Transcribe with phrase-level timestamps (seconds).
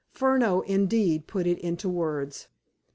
[0.09, 2.47] Furneaux, indeed, put it into words.